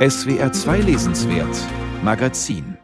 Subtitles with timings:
[0.00, 1.54] SWR 2 Lesenswert
[2.02, 2.78] Magazin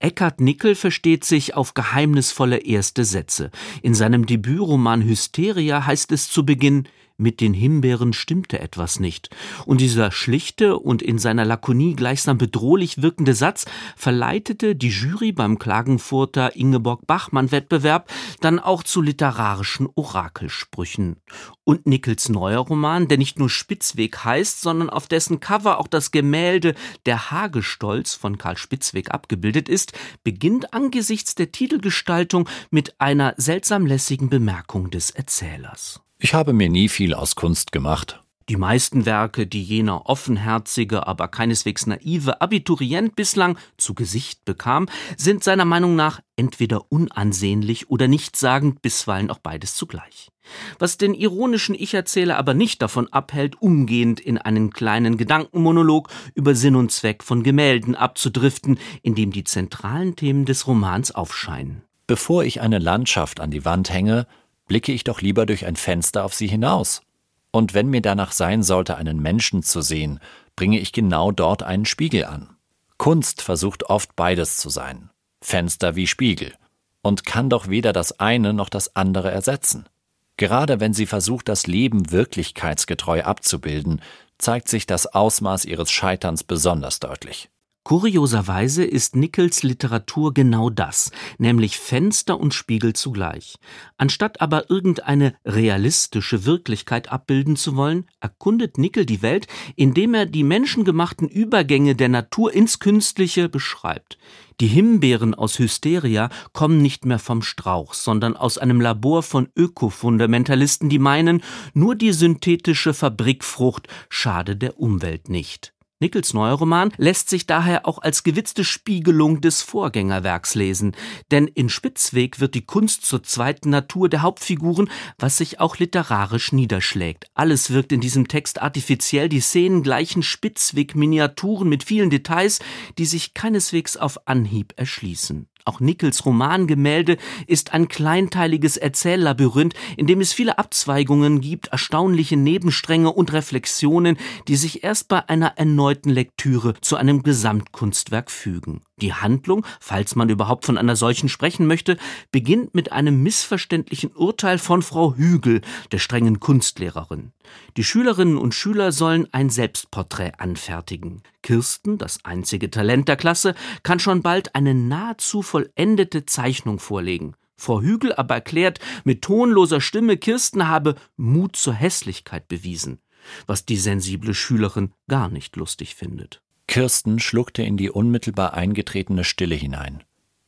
[0.00, 3.52] Eckhard Nickel versteht sich auf geheimnisvolle erste Sätze.
[3.80, 9.30] In seinem Debütroman Hysteria heißt es zu Beginn mit den Himbeeren stimmte etwas nicht.
[9.66, 13.66] Und dieser schlichte und in seiner Lakonie gleichsam bedrohlich wirkende Satz
[13.96, 21.16] verleitete die Jury beim Klagenfurter Ingeborg-Bachmann-Wettbewerb dann auch zu literarischen Orakelsprüchen.
[21.64, 26.10] Und Nickels neuer Roman, der nicht nur Spitzweg heißt, sondern auf dessen Cover auch das
[26.10, 26.74] Gemälde
[27.06, 29.92] Der Hagestolz von Karl Spitzweg abgebildet ist,
[30.24, 36.03] beginnt angesichts der Titelgestaltung mit einer seltsam lässigen Bemerkung des Erzählers.
[36.24, 38.22] Ich habe mir nie viel aus Kunst gemacht.
[38.48, 44.88] Die meisten Werke, die jener offenherzige, aber keineswegs naive Abiturient bislang zu Gesicht bekam,
[45.18, 50.30] sind seiner Meinung nach entweder unansehnlich oder nichtssagend, bisweilen auch beides zugleich.
[50.78, 56.76] Was den ironischen Ich-Erzähler aber nicht davon abhält, umgehend in einen kleinen Gedankenmonolog über Sinn
[56.76, 61.82] und Zweck von Gemälden abzudriften, in dem die zentralen Themen des Romans aufscheinen.
[62.06, 64.26] Bevor ich eine Landschaft an die Wand hänge,
[64.66, 67.02] blicke ich doch lieber durch ein Fenster auf sie hinaus.
[67.50, 70.18] Und wenn mir danach sein sollte, einen Menschen zu sehen,
[70.56, 72.56] bringe ich genau dort einen Spiegel an.
[72.98, 75.10] Kunst versucht oft beides zu sein,
[75.40, 76.54] Fenster wie Spiegel,
[77.02, 79.88] und kann doch weder das eine noch das andere ersetzen.
[80.36, 84.00] Gerade wenn sie versucht, das Leben wirklichkeitsgetreu abzubilden,
[84.38, 87.50] zeigt sich das Ausmaß ihres Scheiterns besonders deutlich.
[87.84, 93.56] Kurioserweise ist Nichols Literatur genau das, nämlich Fenster und Spiegel zugleich.
[93.98, 100.44] Anstatt aber irgendeine realistische Wirklichkeit abbilden zu wollen, erkundet Nickel die Welt, indem er die
[100.44, 104.16] menschengemachten Übergänge der Natur ins Künstliche beschreibt.
[104.60, 110.88] Die Himbeeren aus Hysteria kommen nicht mehr vom Strauch, sondern aus einem Labor von Ökofundamentalisten,
[110.88, 111.42] die meinen,
[111.74, 115.73] nur die synthetische Fabrikfrucht schade der Umwelt nicht.
[116.00, 120.96] Nickels neuer Roman lässt sich daher auch als gewitzte Spiegelung des Vorgängerwerks lesen,
[121.30, 126.52] denn in Spitzweg wird die Kunst zur zweiten Natur der Hauptfiguren, was sich auch literarisch
[126.52, 127.26] niederschlägt.
[127.34, 132.58] Alles wirkt in diesem Text artifiziell, die Szenen gleichen Spitzweg-Miniaturen mit vielen Details,
[132.98, 135.48] die sich keineswegs auf Anhieb erschließen.
[135.66, 137.16] Auch Nickels Romangemälde
[137.46, 144.56] ist ein kleinteiliges Erzähllabyrinth, in dem es viele Abzweigungen gibt, erstaunliche Nebenstränge und Reflexionen, die
[144.56, 148.82] sich erst bei einer erneuten Lektüre zu einem Gesamtkunstwerk fügen.
[149.00, 151.96] Die Handlung, falls man überhaupt von einer solchen sprechen möchte,
[152.30, 157.32] beginnt mit einem missverständlichen Urteil von Frau Hügel, der strengen Kunstlehrerin.
[157.76, 161.22] Die Schülerinnen und Schüler sollen ein Selbstporträt anfertigen.
[161.42, 167.34] Kirsten, das einzige Talent der Klasse, kann schon bald eine nahezu vollendete Zeichnung vorlegen.
[167.56, 173.00] Frau Hügel aber erklärt mit tonloser Stimme, Kirsten habe Mut zur Hässlichkeit bewiesen,
[173.46, 176.43] was die sensible Schülerin gar nicht lustig findet.
[176.74, 180.02] Kirsten schluckte in die unmittelbar eingetretene Stille hinein.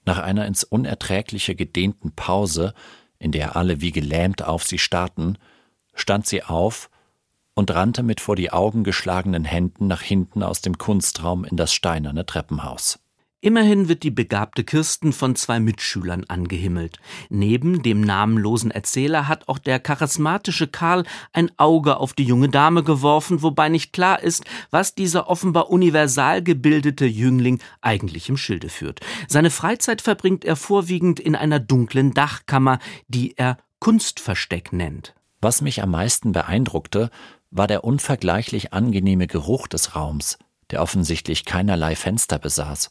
[0.04, 2.74] Nach einer ins Unerträgliche gedehnten Pause,
[3.20, 5.38] in der alle wie gelähmt auf sie starrten,
[5.94, 6.90] stand sie auf
[7.54, 11.72] und rannte mit vor die Augen geschlagenen Händen nach hinten aus dem Kunstraum in das
[11.72, 12.98] steinerne Treppenhaus.
[13.46, 16.98] Immerhin wird die begabte Kirsten von zwei Mitschülern angehimmelt.
[17.30, 22.82] Neben dem namenlosen Erzähler hat auch der charismatische Karl ein Auge auf die junge Dame
[22.82, 28.98] geworfen, wobei nicht klar ist, was dieser offenbar universal gebildete Jüngling eigentlich im Schilde führt.
[29.28, 35.14] Seine Freizeit verbringt er vorwiegend in einer dunklen Dachkammer, die er Kunstversteck nennt.
[35.40, 37.10] Was mich am meisten beeindruckte,
[37.52, 40.36] war der unvergleichlich angenehme Geruch des Raums,
[40.72, 42.90] der offensichtlich keinerlei Fenster besaß.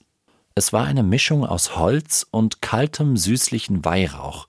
[0.58, 4.48] Es war eine Mischung aus Holz und kaltem, süßlichen Weihrauch,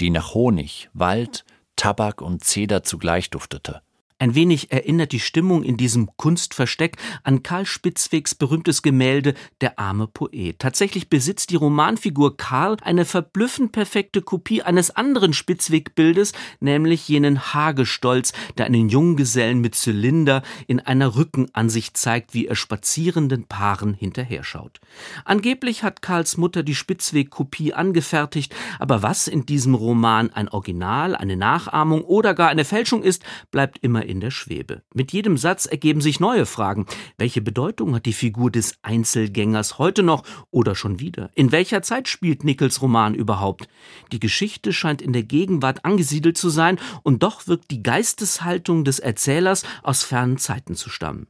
[0.00, 1.44] die nach Honig, Wald,
[1.76, 3.80] Tabak und Zeder zugleich duftete.
[4.20, 10.06] Ein wenig erinnert die Stimmung in diesem Kunstversteck an Karl Spitzwegs berühmtes Gemälde Der arme
[10.06, 10.60] Poet.
[10.60, 18.32] Tatsächlich besitzt die Romanfigur Karl eine verblüffend perfekte Kopie eines anderen Spitzweg-Bildes, nämlich jenen Hagestolz,
[18.56, 24.80] der einen Junggesellen mit Zylinder in einer Rückenansicht zeigt, wie er spazierenden Paaren hinterher schaut.
[25.24, 31.36] Angeblich hat Karls Mutter die Spitzweg-Kopie angefertigt, aber was in diesem Roman ein Original, eine
[31.36, 34.82] Nachahmung oder gar eine Fälschung ist, bleibt immer in der Schwebe.
[34.94, 36.86] Mit jedem Satz ergeben sich neue Fragen.
[37.18, 41.30] Welche Bedeutung hat die Figur des Einzelgängers heute noch oder schon wieder?
[41.34, 43.68] In welcher Zeit spielt Nichols Roman überhaupt?
[44.12, 48.98] Die Geschichte scheint in der Gegenwart angesiedelt zu sein und doch wirkt die Geisteshaltung des
[48.98, 51.26] Erzählers aus fernen Zeiten zu stammen.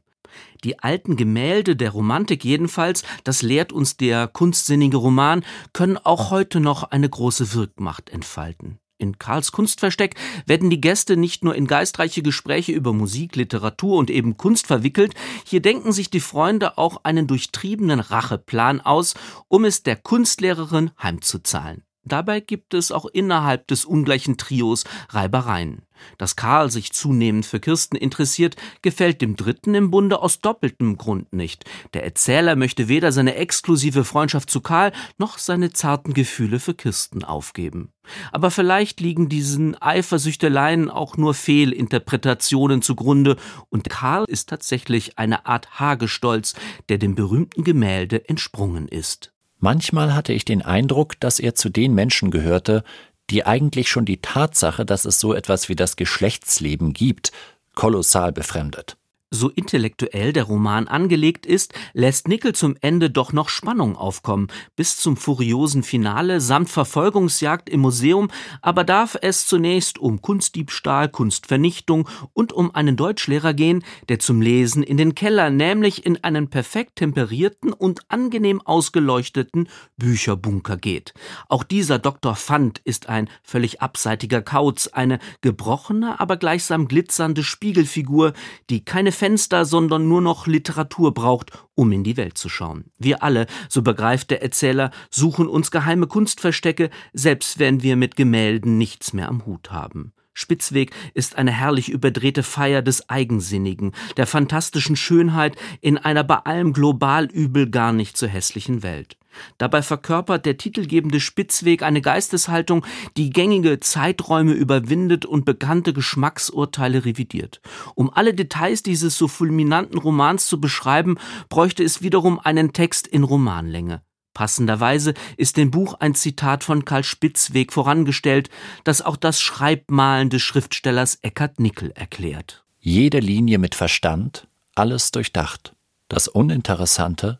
[0.63, 6.59] Die alten Gemälde der Romantik jedenfalls, das lehrt uns der kunstsinnige Roman, können auch heute
[6.59, 8.79] noch eine große Wirkmacht entfalten.
[8.97, 10.15] In Karls Kunstversteck
[10.45, 15.13] werden die Gäste nicht nur in geistreiche Gespräche über Musik, Literatur und eben Kunst verwickelt,
[15.45, 19.13] hier denken sich die Freunde auch einen durchtriebenen Racheplan aus,
[19.49, 21.83] um es der Kunstlehrerin heimzuzahlen.
[22.03, 25.84] Dabei gibt es auch innerhalb des ungleichen Trios Reibereien.
[26.17, 31.33] Dass Karl sich zunehmend für Kirsten interessiert, gefällt dem Dritten im Bunde aus doppeltem Grund
[31.33, 31.65] nicht.
[31.93, 37.23] Der Erzähler möchte weder seine exklusive Freundschaft zu Karl noch seine zarten Gefühle für Kirsten
[37.23, 37.91] aufgeben.
[38.31, 43.37] Aber vielleicht liegen diesen Eifersüchteleien auch nur Fehlinterpretationen zugrunde
[43.69, 46.55] und Karl ist tatsächlich eine Art Hagestolz,
[46.89, 49.31] der dem berühmten Gemälde entsprungen ist.
[49.59, 52.83] Manchmal hatte ich den Eindruck, dass er zu den Menschen gehörte,
[53.29, 57.31] die eigentlich schon die Tatsache, dass es so etwas wie das Geschlechtsleben gibt,
[57.73, 58.97] kolossal befremdet.
[59.31, 64.97] So intellektuell der Roman angelegt ist, lässt Nickel zum Ende doch noch Spannung aufkommen, bis
[64.97, 68.29] zum furiosen Finale samt Verfolgungsjagd im Museum,
[68.61, 74.83] aber darf es zunächst um Kunstdiebstahl, Kunstvernichtung und um einen Deutschlehrer gehen, der zum Lesen
[74.83, 79.67] in den Keller, nämlich in einen perfekt temperierten und angenehm ausgeleuchteten
[79.97, 81.15] Bücherbunker geht.
[81.49, 82.35] Auch dieser Dr.
[82.35, 88.33] Fand ist ein völlig abseitiger Kauz, eine gebrochene, aber gleichsam glitzernde Spiegelfigur,
[88.69, 92.91] die keine Fenster, sondern nur noch Literatur braucht, um in die Welt zu schauen.
[92.99, 98.77] Wir alle, so begreift der Erzähler, suchen uns geheime Kunstverstecke, selbst wenn wir mit Gemälden
[98.77, 100.13] nichts mehr am Hut haben.
[100.35, 106.73] Spitzweg ist eine herrlich überdrehte Feier des Eigensinnigen, der fantastischen Schönheit in einer bei allem
[106.73, 109.17] global übel gar nicht so hässlichen Welt.
[109.57, 112.85] Dabei verkörpert der titelgebende Spitzweg eine Geisteshaltung,
[113.17, 117.61] die gängige Zeiträume überwindet und bekannte Geschmacksurteile revidiert.
[117.95, 121.17] Um alle Details dieses so fulminanten Romans zu beschreiben,
[121.49, 124.01] bräuchte es wiederum einen Text in Romanlänge.
[124.35, 128.49] Passenderweise ist dem Buch ein Zitat von Karl Spitzweg vorangestellt,
[128.83, 132.65] das auch das Schreibmalen des Schriftstellers Eckhard Nickel erklärt.
[132.79, 135.73] Jede Linie mit Verstand, alles durchdacht.
[136.09, 137.39] Das Uninteressante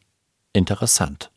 [0.54, 1.32] interessant.